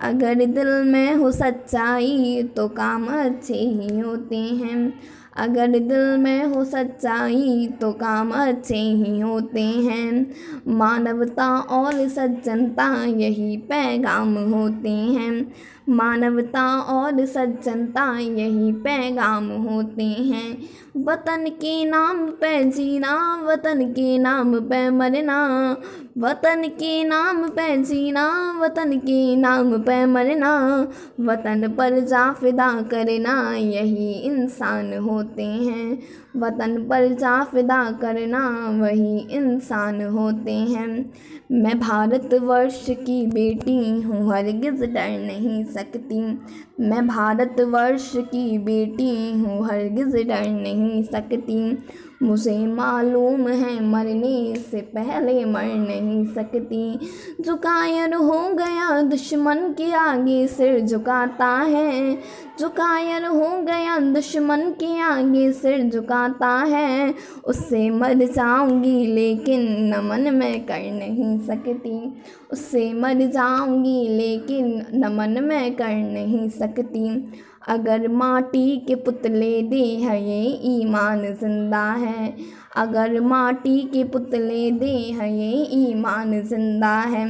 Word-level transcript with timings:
अगर 0.00 0.44
दिल 0.46 0.68
में 0.84 1.14
हो 1.14 1.30
सच्चाई 1.32 2.42
तो 2.56 2.68
काम 2.68 3.06
अच्छे 3.06 3.54
ही 3.54 3.98
होते 3.98 4.36
हैं। 4.36 4.92
अगर 5.38 5.66
दिल 5.66 6.16
में 6.18 6.44
हो 6.44 6.64
सच्चाई 6.64 7.68
तो 7.80 7.92
काम 7.92 8.30
अच्छे 8.30 8.76
ही 8.76 9.20
होते 9.20 9.60
हैं। 9.60 10.32
मानवता 10.68 11.58
और 11.58 12.08
सज्जनता 12.08 13.04
यही 13.04 13.56
पैगाम 13.56 14.34
होते 14.34 14.88
हैं। 14.88 15.52
मानवता 15.88 16.80
और 16.80 17.26
सज्जनता 17.26 18.18
यही 18.18 18.72
पैगाम 18.72 19.48
होते 19.48 20.04
हैं। 20.04 20.62
वतन 20.96 21.46
के 21.48 21.84
नाम 21.84 22.26
पे 22.26 22.64
जीना, 22.64 23.42
वतन 23.46 23.84
के 23.84 24.18
नाम 24.18 24.60
पे 24.60 24.90
मरना। 24.90 25.76
वतन 26.18 26.62
के 26.68 27.04
नाम 27.04 27.48
पे 27.48 27.82
जीना, 27.82 28.56
वतन 28.60 28.98
के 28.98 29.36
नाम 29.36 29.82
पे 29.82 30.06
मरना। 30.06 30.88
वतन 31.20 31.74
पर 31.78 32.00
जा 32.00 32.32
फिदा 32.32 32.82
करना, 32.82 33.56
यही 33.56 34.12
इंसान 34.12 34.98
होते 34.98 35.25
हैं। 35.42 35.98
वतन 36.36 36.86
पर 36.90 37.14
जा 37.14 37.44
फिदा 37.44 37.90
करना 37.90 38.70
वही 38.82 39.18
इंसान 39.18 40.02
होते 40.02 40.52
हैं। 40.52 41.12
मैं 41.52 41.80
भारतवर्ष 41.80 42.86
की 42.90 43.26
बेटी 43.26 44.00
हूँ, 44.00 44.32
हरगिज़ 44.32 44.84
डर 44.84 45.26
नहीं 45.26 45.64
सकती। 45.64 46.38
मैं 46.80 47.06
भारतवर्ष 47.06 48.12
की 48.16 48.58
बेटी 48.58 49.32
हूँ, 49.32 49.66
हरगिज़ 49.66 50.16
डर 50.16 50.50
नहीं 50.50 51.04
सकती। 51.04 51.78
मुझे 52.22 52.66
मालूम 52.66 53.48
है 53.48 53.84
मरने 53.84 54.56
से 54.70 54.80
पहले 54.80 55.44
मर 55.44 55.62
नहीं 55.62 56.26
सकती। 56.26 56.98
झुकायर 57.40 58.14
हो 58.14 58.54
गया, 58.54 59.02
दुश्मन 59.02 59.54
के 59.54 59.92
आगे 59.92 60.46
सिर 60.46 60.80
झुकाता 60.80 61.46
है। 61.46 62.18
झुकायर 62.60 63.24
हो 63.24 63.62
गया, 63.62 63.98
दुश्मन 63.98 64.70
के 64.70 65.00
आगे 65.00 65.52
सिर 65.52 65.90
झुकाता 65.90 66.48
है। 66.48 67.14
उससे 67.44 67.90
मर 67.90 68.14
जाऊँगी, 68.14 69.06
लेकिन 69.06 69.66
नमन 69.94 70.34
मैं 70.34 70.66
कर 70.66 70.78
नहीं 70.78 71.38
सकती। 71.38 72.22
उससे 72.52 72.92
मर 72.92 73.14
जाऊँगी, 73.14 74.08
लेकिन 74.08 74.86
नमन 74.94 75.44
मैं 75.44 75.74
कर 75.74 75.94
नहीं 76.12 76.48
सकती। 76.48 77.32
अगर 77.66 78.08
माटी 78.08 78.76
के 78.78 78.94
पुतले 78.94 79.62
दे 79.62 79.84
है 79.96 80.22
ये 80.22 80.42
ईमान 80.72 81.24
ज़िंदा 81.34 81.90
है। 81.92 82.34
अगर 82.76 83.20
माटी 83.20 83.80
के 83.92 84.02
पुतले 84.04 84.70
दे 84.70 84.94
है 85.12 85.32
ये 85.32 85.64
ईमान 85.80 86.40
ज़िंदा 86.42 86.94
है। 87.00 87.26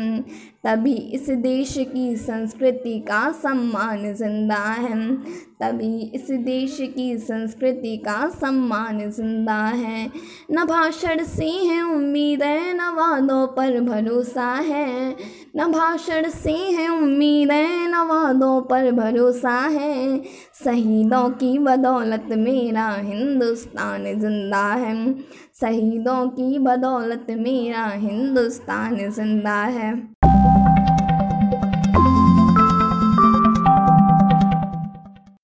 तभी 0.64 0.94
इस 1.14 1.28
देश 1.30 1.74
की 1.78 2.16
संस्कृति 2.16 2.98
का 3.00 3.30
सम्मान 3.32 4.12
ज़िंदा 4.14 4.56
है। 4.56 5.16
तभी 5.60 6.00
इस 6.14 6.30
देश 6.30 6.76
की 6.96 7.16
संस्कृति 7.18 7.96
का 7.96 8.28
सम्मान 8.30 8.98
ज़िंदा 9.10 9.62
है। 9.64 10.10
न 10.52 10.64
भाषण 10.64 11.22
से 11.24 11.48
है 11.48 11.80
उम्मीद 11.84 12.42
है 12.42 12.74
न 12.74 12.92
वादों 12.96 13.46
पर 13.46 13.80
भरोसा 13.80 14.52
है। 14.62 15.16
न 15.56 15.70
भाषण 15.72 16.28
से 16.30 16.52
है 16.52 16.88
उम्मीद 16.88 17.52
है 17.52 17.88
न 17.88 18.06
वादों 18.08 18.60
पर 18.62 18.90
भरोसा 18.92 19.58
है। 19.58 20.18
शहीदों 20.64 21.28
की 21.30 21.58
बदौलत 21.58 22.28
मेरा 22.32 22.88
हिंदुस्तान 22.94 24.04
ज़िंदा 24.20 24.64
है। 24.74 24.94
शहीदों 25.60 26.26
की 26.30 26.58
बदौलत 26.58 27.26
मेरा 27.30 27.86
हिंदुस्तान 27.86 29.10
ज़िंदा 29.10 29.62
है। 29.62 29.92